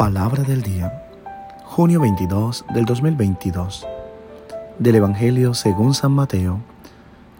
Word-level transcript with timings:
Palabra 0.00 0.44
del 0.44 0.62
día, 0.62 1.04
junio 1.62 2.00
22 2.00 2.64
del 2.72 2.86
2022, 2.86 3.86
del 4.78 4.94
Evangelio 4.94 5.52
según 5.52 5.92
San 5.92 6.12
Mateo, 6.12 6.62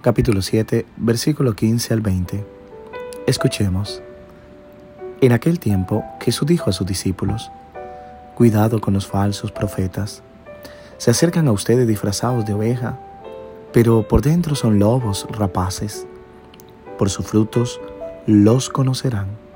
capítulo 0.03 0.43
7, 0.43 0.85
versículo 0.99 1.57
15 1.57 1.95
al 1.95 2.03
20. 2.03 2.47
Escuchemos. 3.27 4.03
En 5.23 5.33
aquel 5.33 5.59
tiempo 5.59 6.05
Jesús 6.21 6.47
dijo 6.47 6.69
a 6.69 6.75
sus 6.75 6.87
discípulos, 6.87 7.51
Cuidado 8.35 8.83
con 8.83 8.93
los 8.93 9.07
falsos 9.07 9.51
profetas. 9.53 10.23
Se 10.99 11.11
acercan 11.11 11.49
a 11.49 11.53
ustedes 11.53 11.89
disfrazados 11.89 12.45
de 12.45 12.53
oveja, 12.53 13.01
pero 13.73 14.07
por 14.07 14.21
dentro 14.21 14.55
son 14.55 14.79
lobos 14.79 15.27
rapaces. 15.31 16.07
Por 16.99 17.09
sus 17.09 17.25
frutos 17.25 17.81
los 18.27 18.69
conocerán. 18.69 19.50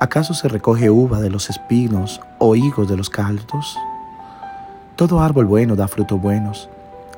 ¿Acaso 0.00 0.34
se 0.34 0.48
recoge 0.48 0.90
uva 0.90 1.20
de 1.20 1.30
los 1.30 1.50
espinos 1.50 2.20
o 2.38 2.56
higos 2.56 2.88
de 2.88 2.96
los 2.96 3.10
caldos? 3.10 3.78
Todo 4.96 5.20
árbol 5.20 5.46
bueno 5.46 5.76
da 5.76 5.86
frutos 5.86 6.20
buenos, 6.20 6.68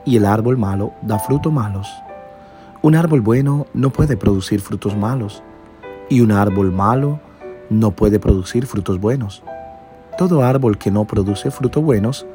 y 0.04 0.16
el 0.16 0.26
árbol 0.26 0.58
malo 0.58 0.92
da 1.00 1.18
frutos 1.18 1.52
malos. 1.52 1.88
Un 2.82 2.94
árbol 2.94 3.22
bueno 3.22 3.66
no 3.72 3.90
puede 3.90 4.18
producir 4.18 4.60
frutos 4.60 4.94
malos, 4.94 5.42
y 6.10 6.20
un 6.20 6.32
árbol 6.32 6.70
malo 6.70 7.18
no 7.70 7.92
puede 7.92 8.20
producir 8.20 8.66
frutos 8.66 9.00
buenos. 9.00 9.42
Todo 10.18 10.44
árbol 10.44 10.76
que 10.76 10.90
no 10.90 11.06
produce 11.06 11.50
frutos 11.50 11.82
buenos 11.82 12.26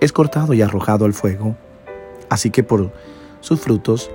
es 0.00 0.12
cortado 0.12 0.54
y 0.54 0.62
arrojado 0.62 1.04
al 1.04 1.12
fuego. 1.12 1.56
Así 2.28 2.50
que 2.50 2.64
por 2.64 2.92
sus 3.40 3.60
frutos 3.60 4.10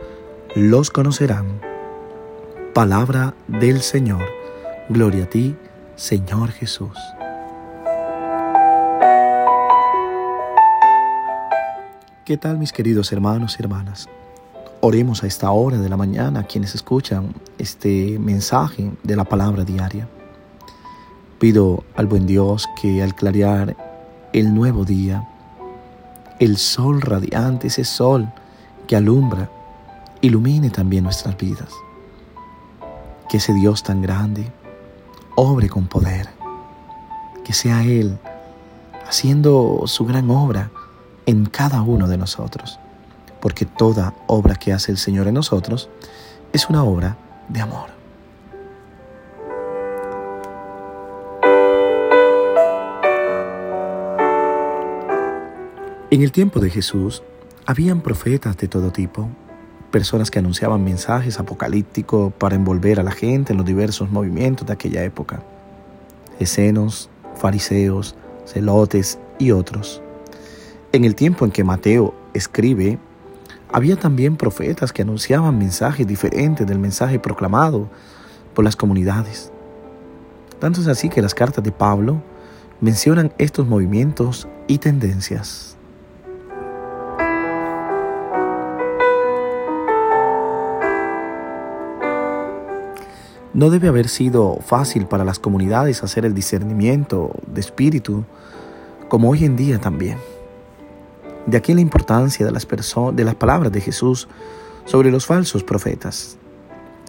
los 0.55 0.91
conocerán. 0.91 1.61
Palabra 2.73 3.33
del 3.47 3.81
Señor. 3.81 4.23
Gloria 4.89 5.25
a 5.25 5.29
ti, 5.29 5.55
Señor 5.99 6.51
Jesús. 6.51 6.97
¿Qué 12.23 12.37
tal 12.37 12.57
mis 12.57 12.71
queridos 12.71 13.11
hermanos 13.11 13.57
y 13.59 13.63
hermanas? 13.63 14.07
Oremos 14.79 15.23
a 15.23 15.27
esta 15.27 15.51
hora 15.51 15.77
de 15.77 15.89
la 15.89 15.97
mañana 15.97 16.43
quienes 16.43 16.73
escuchan 16.73 17.33
este 17.57 18.17
mensaje 18.17 18.93
de 19.03 19.15
la 19.17 19.25
palabra 19.25 19.65
diaria. 19.65 20.07
Pido 21.37 21.83
al 21.97 22.07
buen 22.07 22.25
Dios 22.25 22.65
que 22.81 23.03
al 23.03 23.13
clarear 23.13 23.75
el 24.31 24.53
nuevo 24.53 24.85
día, 24.85 25.27
el 26.39 26.55
sol 26.55 27.01
radiante, 27.01 27.67
ese 27.67 27.83
sol 27.83 28.31
que 28.87 28.95
alumbra, 28.95 29.49
ilumine 30.21 30.69
también 30.69 31.03
nuestras 31.03 31.35
vidas. 31.35 31.73
Que 33.27 33.35
ese 33.35 33.53
Dios 33.53 33.83
tan 33.83 34.01
grande, 34.01 34.49
obre 35.41 35.69
con 35.69 35.87
poder, 35.87 36.27
que 37.45 37.53
sea 37.53 37.83
Él 37.83 38.17
haciendo 39.07 39.83
su 39.85 40.05
gran 40.05 40.29
obra 40.29 40.69
en 41.25 41.45
cada 41.45 41.81
uno 41.81 42.09
de 42.09 42.17
nosotros, 42.17 42.77
porque 43.39 43.65
toda 43.65 44.13
obra 44.27 44.55
que 44.55 44.73
hace 44.73 44.91
el 44.91 44.97
Señor 44.97 45.27
en 45.29 45.35
nosotros 45.35 45.89
es 46.51 46.69
una 46.69 46.83
obra 46.83 47.15
de 47.47 47.61
amor. 47.61 47.87
En 56.11 56.21
el 56.21 56.33
tiempo 56.33 56.59
de 56.59 56.69
Jesús, 56.69 57.23
habían 57.65 58.01
profetas 58.01 58.57
de 58.57 58.67
todo 58.67 58.91
tipo, 58.91 59.29
personas 59.91 60.31
que 60.31 60.39
anunciaban 60.39 60.83
mensajes 60.83 61.39
apocalípticos 61.39 62.33
para 62.33 62.55
envolver 62.55 62.99
a 62.99 63.03
la 63.03 63.11
gente 63.11 63.53
en 63.53 63.57
los 63.57 63.65
diversos 63.65 64.09
movimientos 64.11 64.67
de 64.67 64.73
aquella 64.73 65.03
época. 65.03 65.41
Escenos, 66.39 67.09
fariseos, 67.35 68.15
celotes 68.45 69.19
y 69.37 69.51
otros. 69.51 70.01
En 70.91 71.05
el 71.05 71.15
tiempo 71.15 71.45
en 71.45 71.51
que 71.51 71.63
Mateo 71.63 72.15
escribe, 72.33 72.97
había 73.71 73.95
también 73.95 74.35
profetas 74.35 74.91
que 74.91 75.03
anunciaban 75.03 75.57
mensajes 75.57 76.07
diferentes 76.07 76.65
del 76.65 76.79
mensaje 76.79 77.19
proclamado 77.19 77.89
por 78.53 78.65
las 78.65 78.75
comunidades. 78.75 79.51
Tanto 80.59 80.81
es 80.81 80.87
así 80.87 81.09
que 81.09 81.21
las 81.21 81.35
cartas 81.35 81.63
de 81.63 81.71
Pablo 81.71 82.21
mencionan 82.81 83.31
estos 83.37 83.67
movimientos 83.67 84.47
y 84.67 84.79
tendencias. 84.79 85.78
No 93.53 93.71
debe 93.71 93.87
haber 93.87 94.09
sido 94.09 94.59
fácil 94.63 95.07
para 95.07 95.25
las 95.25 95.39
comunidades 95.39 96.03
hacer 96.03 96.23
el 96.23 96.35
discernimiento 96.35 97.31
de 97.47 97.61
espíritu, 97.61 98.23
como 99.07 99.31
hoy 99.31 99.43
en 99.43 99.55
día 99.55 99.79
también. 99.79 100.17
De 101.47 101.57
aquí 101.57 101.73
la 101.73 101.81
importancia 101.81 102.45
de 102.45 102.51
las, 102.51 102.67
de 102.67 103.23
las 103.23 103.35
palabras 103.35 103.71
de 103.71 103.81
Jesús 103.81 104.27
sobre 104.85 105.09
los 105.09 105.25
falsos 105.25 105.63
profetas. 105.63 106.37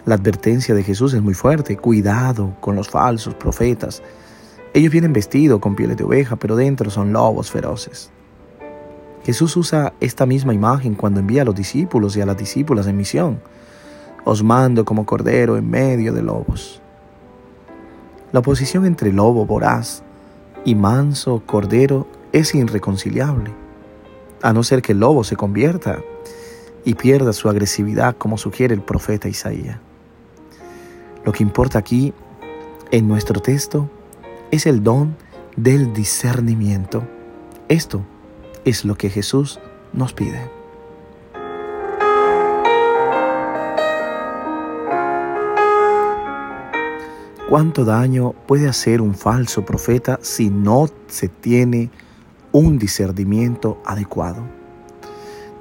La 0.05 0.15
advertencia 0.15 0.73
de 0.73 0.81
Jesús 0.81 1.13
es 1.13 1.21
muy 1.21 1.35
fuerte, 1.35 1.77
cuidado 1.77 2.55
con 2.59 2.75
los 2.75 2.89
falsos 2.89 3.35
profetas. 3.35 4.01
Ellos 4.73 4.91
vienen 4.91 5.13
vestidos 5.13 5.59
con 5.59 5.75
pieles 5.75 5.97
de 5.97 6.05
oveja, 6.05 6.37
pero 6.37 6.55
dentro 6.55 6.89
son 6.89 7.13
lobos 7.13 7.51
feroces. 7.51 8.09
Jesús 9.23 9.55
usa 9.57 9.93
esta 9.99 10.25
misma 10.25 10.55
imagen 10.55 10.95
cuando 10.95 11.19
envía 11.19 11.43
a 11.43 11.45
los 11.45 11.53
discípulos 11.53 12.17
y 12.17 12.21
a 12.21 12.25
las 12.25 12.37
discípulas 12.37 12.87
en 12.87 12.97
misión 12.97 13.39
os 14.23 14.43
mando 14.43 14.85
como 14.85 15.05
cordero 15.05 15.57
en 15.57 15.69
medio 15.69 16.13
de 16.13 16.21
lobos. 16.21 16.81
La 18.31 18.39
oposición 18.39 18.85
entre 18.85 19.11
lobo 19.11 19.45
voraz 19.45 20.03
y 20.63 20.75
manso 20.75 21.41
cordero 21.45 22.07
es 22.31 22.55
irreconciliable, 22.55 23.51
a 24.41 24.53
no 24.53 24.63
ser 24.63 24.81
que 24.81 24.93
el 24.93 24.99
lobo 24.99 25.23
se 25.23 25.35
convierta 25.35 25.99
y 26.85 26.93
pierda 26.93 27.33
su 27.33 27.49
agresividad 27.49 28.15
como 28.17 28.37
sugiere 28.37 28.73
el 28.73 28.81
profeta 28.81 29.27
Isaías. 29.27 29.77
Lo 31.25 31.31
que 31.31 31.43
importa 31.43 31.79
aquí 31.79 32.13
en 32.91 33.07
nuestro 33.07 33.41
texto 33.41 33.89
es 34.49 34.65
el 34.65 34.83
don 34.83 35.15
del 35.55 35.93
discernimiento. 35.93 37.03
Esto 37.67 38.01
es 38.65 38.85
lo 38.85 38.95
que 38.95 39.09
Jesús 39.09 39.59
nos 39.93 40.13
pide. 40.13 40.60
¿Cuánto 47.51 47.83
daño 47.83 48.31
puede 48.47 48.69
hacer 48.69 49.01
un 49.01 49.13
falso 49.13 49.65
profeta 49.65 50.19
si 50.21 50.49
no 50.49 50.87
se 51.07 51.27
tiene 51.27 51.89
un 52.53 52.79
discernimiento 52.79 53.83
adecuado? 53.85 54.41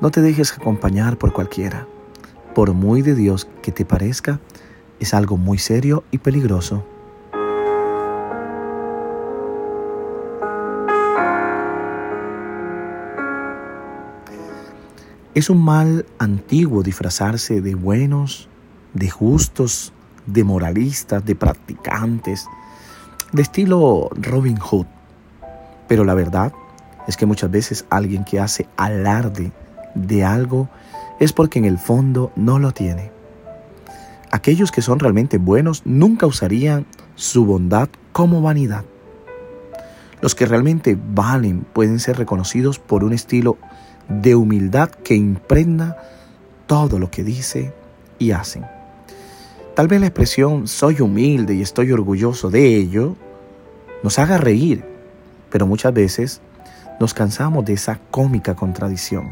No 0.01 0.13
te 0.13 0.21
dejes 0.21 0.53
acompañar 0.53 1.19
por 1.19 1.33
cualquiera. 1.33 1.89
Por 2.55 2.75
muy 2.75 3.03
de 3.03 3.17
Dios 3.17 3.49
que 3.61 3.73
te 3.73 3.85
parezca, 3.85 4.39
es 5.01 5.15
algo 5.15 5.37
muy 5.37 5.59
serio 5.59 6.05
y 6.13 6.19
peligroso. 6.19 6.87
Es 15.35 15.51
un 15.51 15.65
mal 15.65 16.07
antiguo 16.21 16.85
disfrazarse 16.85 17.61
de 17.61 17.75
buenos, 17.75 18.49
de 18.95 19.11
justos, 19.11 19.93
de 20.27 20.45
moralistas, 20.45 21.25
de 21.25 21.35
practicantes, 21.35 22.47
de 23.33 23.43
estilo 23.43 24.11
Robin 24.15 24.59
Hood. 24.59 24.87
Pero 25.89 26.05
la 26.05 26.15
verdad 26.15 26.53
es 27.07 27.17
que 27.17 27.27
muchas 27.27 27.51
veces 27.51 27.85
alguien 27.91 28.25
que 28.25 28.41
hace 28.41 28.67
alarde 28.77 29.53
de 29.95 30.25
algo 30.25 30.69
es 31.19 31.33
porque 31.33 31.59
en 31.59 31.65
el 31.65 31.79
fondo 31.79 32.33
no 32.37 32.59
lo 32.59 32.73
tiene. 32.73 33.11
Aquellos 34.31 34.71
que 34.71 34.83
son 34.83 35.01
realmente 35.01 35.39
buenos 35.39 35.83
nunca 35.85 36.27
usarían 36.27 36.87
su 37.17 37.45
bondad 37.45 37.89
como 38.13 38.41
vanidad. 38.41 38.85
Los 40.21 40.35
que 40.35 40.47
realmente 40.47 40.97
valen 40.97 41.63
pueden 41.73 41.99
ser 41.99 42.19
reconocidos 42.19 42.79
por 42.79 43.03
un 43.05 43.13
estilo 43.13 43.59
de 44.09 44.35
humildad 44.35 44.91
que 44.91 45.15
impregna 45.15 45.97
todo 46.67 46.99
lo 46.99 47.11
que 47.11 47.25
dice 47.25 47.73
y 48.19 48.33
hacen. 48.33 48.65
Tal 49.75 49.87
vez 49.87 50.01
la 50.01 50.09
expresión 50.09 50.67
soy 50.67 51.01
humilde 51.01 51.55
y 51.55 51.63
estoy 51.63 51.93
orgulloso 51.93 52.51
de 52.51 52.77
ello 52.77 53.17
nos 54.03 54.19
haga 54.19 54.37
reír, 54.37 54.85
pero 55.49 55.67
muchas 55.67 55.95
veces 55.95 56.41
nos 56.99 57.15
cansamos 57.15 57.65
de 57.65 57.75
esa 57.75 58.01
cómica 58.11 58.57
contradicción 58.57 59.29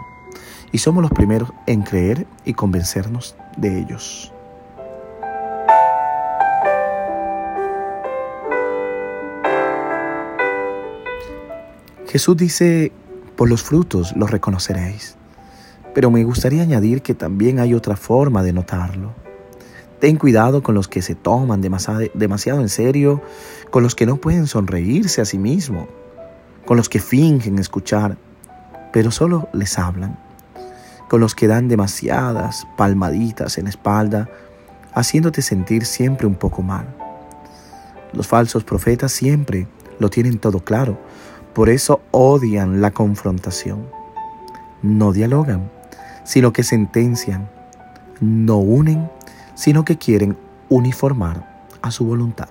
y 0.71 0.79
somos 0.79 1.03
los 1.03 1.11
primeros 1.11 1.51
en 1.67 1.83
creer 1.83 2.27
y 2.45 2.55
convencernos 2.55 3.35
de 3.57 3.81
ellos. 3.81 4.33
Jesús 12.07 12.37
dice, 12.37 12.93
por 13.37 13.49
los 13.49 13.63
frutos 13.63 14.15
los 14.17 14.31
reconoceréis, 14.31 15.17
pero 15.95 16.11
me 16.11 16.23
gustaría 16.23 16.63
añadir 16.63 17.03
que 17.03 17.15
también 17.15 17.59
hay 17.59 17.75
otra 17.75 17.97
forma 17.97 18.43
de 18.43 18.53
notarlo 18.53 19.28
Ten 20.01 20.17
cuidado 20.17 20.63
con 20.63 20.75
los 20.75 20.87
que 20.87 21.03
se 21.03 21.15
toman 21.15 21.61
demasiado, 21.61 22.61
en 22.61 22.69
serio, 22.69 23.21
con 23.71 23.83
los 23.83 23.95
que 23.95 24.07
no 24.07 24.17
pueden 24.17 24.47
sonreírse 24.47 25.21
a 25.21 25.25
sí 25.25 25.39
mismos, 25.39 25.89
con 26.67 26.77
los 26.77 26.89
que 26.89 27.01
fingen 27.01 27.59
escuchar, 27.59 28.17
pero 28.93 29.11
solo 29.11 29.49
les 29.53 29.79
hablan, 29.79 30.19
con 31.09 31.21
los 31.21 31.35
que 31.35 31.49
dan 31.49 31.67
demasiadas 31.67 32.67
palmaditas 32.77 33.59
en 33.59 33.65
la 33.65 33.71
espalda, 33.71 34.29
haciéndote 34.95 35.43
sentir 35.43 35.85
siempre 35.85 36.27
un 36.27 36.37
poco 36.37 36.63
mal. 36.63 36.87
Los 38.13 38.27
falsos 38.29 38.63
profetas 38.63 39.11
siempre 39.11 39.67
lo 39.99 40.11
tienen 40.11 40.39
todo 40.39 40.61
claro, 40.61 40.97
por 41.55 41.69
eso 41.69 42.01
odian 42.13 42.81
la 42.81 42.93
confrontación. 42.93 43.89
No 44.81 45.13
dialogan, 45.13 45.73
sino 46.23 46.53
que 46.53 46.63
sentencian. 46.63 47.51
No 48.21 48.59
unen, 48.59 49.11
sino 49.59 49.85
que 49.85 49.99
quieren 49.99 50.39
uniformar 50.69 51.67
a 51.83 51.91
su 51.91 52.05
voluntad. 52.05 52.49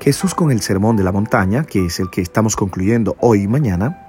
Jesús 0.00 0.34
con 0.34 0.50
el 0.50 0.60
Sermón 0.60 0.96
de 0.96 1.04
la 1.04 1.12
Montaña, 1.12 1.64
que 1.64 1.86
es 1.86 1.98
el 1.98 2.10
que 2.10 2.20
estamos 2.20 2.56
concluyendo 2.56 3.16
hoy 3.20 3.44
y 3.44 3.48
mañana, 3.48 4.06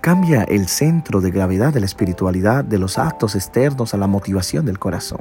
cambia 0.00 0.42
el 0.42 0.66
centro 0.66 1.20
de 1.20 1.30
gravedad 1.30 1.72
de 1.72 1.78
la 1.78 1.86
espiritualidad 1.86 2.64
de 2.64 2.78
los 2.78 2.98
actos 2.98 3.36
externos 3.36 3.94
a 3.94 3.96
la 3.96 4.08
motivación 4.08 4.66
del 4.66 4.80
corazón. 4.80 5.20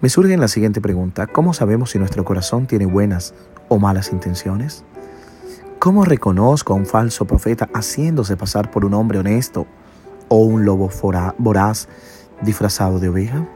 Me 0.00 0.08
surge 0.10 0.36
la 0.36 0.46
siguiente 0.46 0.80
pregunta, 0.80 1.26
¿cómo 1.26 1.54
sabemos 1.54 1.90
si 1.90 1.98
nuestro 1.98 2.24
corazón 2.24 2.68
tiene 2.68 2.86
buenas 2.86 3.34
o 3.68 3.80
malas 3.80 4.12
intenciones? 4.12 4.84
¿Cómo 5.80 6.04
reconozco 6.04 6.74
a 6.74 6.76
un 6.76 6.84
falso 6.84 7.24
profeta 7.24 7.70
haciéndose 7.72 8.36
pasar 8.36 8.70
por 8.70 8.84
un 8.84 8.92
hombre 8.92 9.18
honesto 9.18 9.66
o 10.28 10.36
un 10.36 10.66
lobo 10.66 10.90
voraz 11.38 11.88
disfrazado 12.42 12.98
de 13.00 13.08
oveja? 13.08 13.48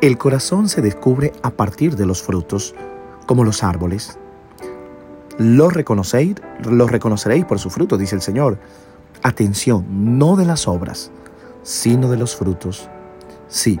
El 0.00 0.16
corazón 0.16 0.68
se 0.68 0.80
descubre 0.80 1.32
a 1.42 1.50
partir 1.50 1.96
de 1.96 2.06
los 2.06 2.22
frutos, 2.22 2.76
como 3.26 3.42
los 3.42 3.64
árboles. 3.64 4.16
Los 5.38 5.72
reconoceréis, 5.72 6.36
los 6.62 6.88
reconoceréis 6.88 7.44
por 7.46 7.58
su 7.58 7.68
fruto, 7.68 7.98
dice 7.98 8.14
el 8.14 8.22
Señor. 8.22 8.60
Atención, 9.24 10.18
no 10.20 10.36
de 10.36 10.44
las 10.44 10.68
obras, 10.68 11.10
sino 11.64 12.08
de 12.08 12.16
los 12.16 12.36
frutos. 12.36 12.88
Sí, 13.48 13.80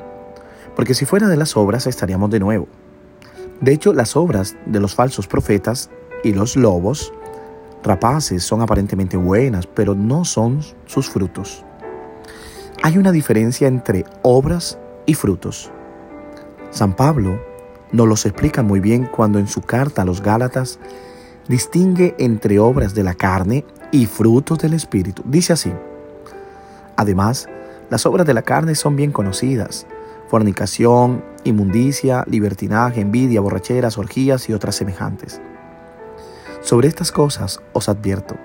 porque 0.74 0.94
si 0.94 1.04
fuera 1.04 1.28
de 1.28 1.36
las 1.36 1.56
obras 1.56 1.86
estaríamos 1.86 2.30
de 2.30 2.40
nuevo 2.40 2.66
de 3.60 3.72
hecho, 3.72 3.92
las 3.92 4.16
obras 4.16 4.56
de 4.66 4.80
los 4.80 4.94
falsos 4.94 5.26
profetas 5.26 5.90
y 6.22 6.32
los 6.32 6.56
lobos 6.56 7.12
rapaces 7.82 8.42
son 8.42 8.60
aparentemente 8.60 9.16
buenas, 9.16 9.66
pero 9.66 9.94
no 9.94 10.24
son 10.24 10.60
sus 10.86 11.08
frutos. 11.08 11.64
Hay 12.82 12.98
una 12.98 13.12
diferencia 13.12 13.68
entre 13.68 14.04
obras 14.22 14.78
y 15.06 15.14
frutos. 15.14 15.70
San 16.70 16.94
Pablo 16.94 17.40
nos 17.92 18.08
los 18.08 18.26
explica 18.26 18.62
muy 18.62 18.80
bien 18.80 19.06
cuando 19.06 19.38
en 19.38 19.48
su 19.48 19.62
carta 19.62 20.02
a 20.02 20.04
los 20.04 20.20
Gálatas 20.20 20.78
distingue 21.48 22.14
entre 22.18 22.58
obras 22.58 22.94
de 22.94 23.04
la 23.04 23.14
carne 23.14 23.64
y 23.92 24.06
frutos 24.06 24.58
del 24.58 24.74
Espíritu. 24.74 25.22
Dice 25.24 25.52
así, 25.52 25.72
además, 26.96 27.48
las 27.88 28.04
obras 28.04 28.26
de 28.26 28.34
la 28.34 28.42
carne 28.42 28.74
son 28.74 28.96
bien 28.96 29.12
conocidas, 29.12 29.86
fornicación, 30.28 31.24
inmundicia, 31.44 32.24
libertinaje, 32.26 33.00
envidia, 33.00 33.40
borracheras, 33.40 33.98
orgías 33.98 34.48
y 34.48 34.52
otras 34.52 34.76
semejantes. 34.76 35.40
Sobre 36.60 36.88
estas 36.88 37.12
cosas 37.12 37.60
os 37.72 37.88
advierto, 37.88 38.36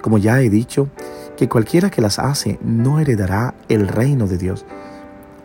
como 0.00 0.18
ya 0.18 0.40
he 0.40 0.48
dicho, 0.48 0.88
que 1.36 1.48
cualquiera 1.48 1.90
que 1.90 2.00
las 2.00 2.18
hace 2.18 2.58
no 2.62 3.00
heredará 3.00 3.54
el 3.68 3.88
reino 3.88 4.26
de 4.26 4.38
Dios. 4.38 4.64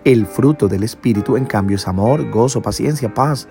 El 0.03 0.25
fruto 0.25 0.67
del 0.67 0.83
Espíritu, 0.83 1.37
en 1.37 1.45
cambio, 1.45 1.77
es 1.77 1.87
amor, 1.87 2.29
gozo, 2.29 2.61
paciencia, 2.61 3.13
paz, 3.13 3.47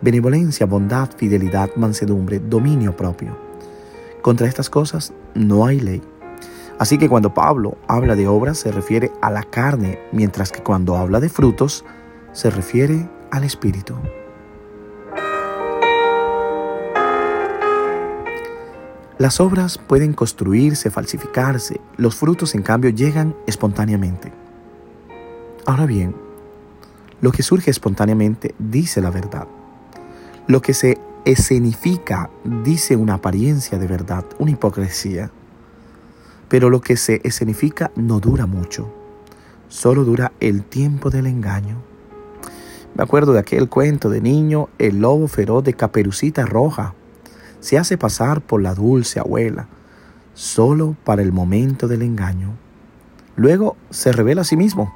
benevolencia, 0.00 0.66
bondad, 0.66 1.10
fidelidad, 1.16 1.70
mansedumbre, 1.76 2.38
dominio 2.38 2.96
propio. 2.96 3.36
Contra 4.22 4.46
estas 4.46 4.70
cosas 4.70 5.12
no 5.34 5.66
hay 5.66 5.80
ley. 5.80 6.02
Así 6.78 6.96
que 6.96 7.08
cuando 7.08 7.34
Pablo 7.34 7.76
habla 7.88 8.14
de 8.14 8.28
obras 8.28 8.58
se 8.58 8.70
refiere 8.70 9.10
a 9.20 9.30
la 9.30 9.42
carne, 9.42 9.98
mientras 10.12 10.52
que 10.52 10.62
cuando 10.62 10.96
habla 10.96 11.18
de 11.20 11.28
frutos 11.28 11.84
se 12.32 12.50
refiere 12.50 13.08
al 13.30 13.44
Espíritu. 13.44 13.94
Las 19.18 19.40
obras 19.40 19.78
pueden 19.78 20.12
construirse, 20.12 20.92
falsificarse, 20.92 21.80
los 21.96 22.14
frutos 22.14 22.54
en 22.54 22.62
cambio 22.62 22.90
llegan 22.90 23.34
espontáneamente. 23.48 24.32
Ahora 25.66 25.86
bien, 25.86 26.14
lo 27.20 27.32
que 27.32 27.42
surge 27.42 27.72
espontáneamente 27.72 28.54
dice 28.60 29.00
la 29.00 29.10
verdad. 29.10 29.48
Lo 30.46 30.62
que 30.62 30.72
se 30.72 30.98
escenifica 31.24 32.30
dice 32.44 32.94
una 32.94 33.14
apariencia 33.14 33.76
de 33.76 33.88
verdad, 33.88 34.24
una 34.38 34.52
hipocresía. 34.52 35.32
Pero 36.48 36.70
lo 36.70 36.80
que 36.80 36.96
se 36.96 37.20
escenifica 37.24 37.90
no 37.94 38.20
dura 38.20 38.46
mucho, 38.46 38.92
solo 39.68 40.04
dura 40.04 40.32
el 40.40 40.64
tiempo 40.64 41.10
del 41.10 41.26
engaño. 41.26 41.76
Me 42.94 43.04
acuerdo 43.04 43.32
de 43.32 43.40
aquel 43.40 43.68
cuento 43.68 44.10
de 44.10 44.20
niño, 44.20 44.68
el 44.78 45.00
lobo 45.00 45.28
feroz 45.28 45.62
de 45.62 45.74
caperucita 45.74 46.46
roja. 46.46 46.94
Se 47.60 47.78
hace 47.78 47.98
pasar 47.98 48.40
por 48.40 48.62
la 48.62 48.74
dulce 48.74 49.20
abuela, 49.20 49.68
solo 50.34 50.96
para 51.04 51.22
el 51.22 51.32
momento 51.32 51.86
del 51.86 52.02
engaño. 52.02 52.56
Luego 53.36 53.76
se 53.90 54.10
revela 54.10 54.40
a 54.40 54.44
sí 54.44 54.56
mismo. 54.56 54.92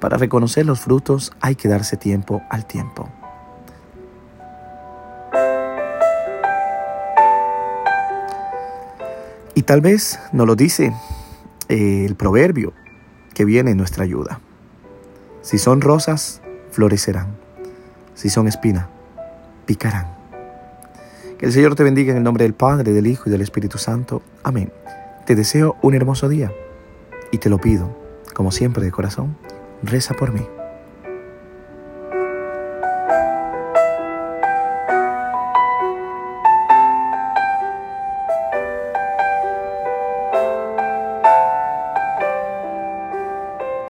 Para 0.00 0.16
reconocer 0.16 0.64
los 0.64 0.80
frutos 0.80 1.32
hay 1.40 1.56
que 1.56 1.68
darse 1.68 1.96
tiempo 1.96 2.40
al 2.50 2.66
tiempo. 2.66 3.10
Y 9.56 9.62
tal 9.62 9.80
vez 9.80 10.20
nos 10.32 10.46
lo 10.46 10.54
dice 10.54 10.92
eh, 11.70 12.04
el 12.04 12.14
proverbio 12.14 12.74
que 13.32 13.46
viene 13.46 13.70
en 13.70 13.78
nuestra 13.78 14.04
ayuda. 14.04 14.38
Si 15.40 15.56
son 15.56 15.80
rosas, 15.80 16.42
florecerán. 16.70 17.28
Si 18.14 18.28
son 18.28 18.48
espina, 18.48 18.90
picarán. 19.64 20.08
Que 21.38 21.46
el 21.46 21.52
Señor 21.52 21.74
te 21.74 21.84
bendiga 21.84 22.10
en 22.10 22.18
el 22.18 22.22
nombre 22.22 22.44
del 22.44 22.52
Padre, 22.52 22.92
del 22.92 23.06
Hijo 23.06 23.30
y 23.30 23.32
del 23.32 23.40
Espíritu 23.40 23.78
Santo. 23.78 24.22
Amén. 24.42 24.70
Te 25.24 25.34
deseo 25.34 25.76
un 25.80 25.94
hermoso 25.94 26.28
día 26.28 26.52
y 27.32 27.38
te 27.38 27.48
lo 27.48 27.58
pido, 27.58 27.96
como 28.34 28.52
siempre 28.52 28.84
de 28.84 28.92
corazón, 28.92 29.38
reza 29.82 30.12
por 30.12 30.32
mí. 30.32 30.46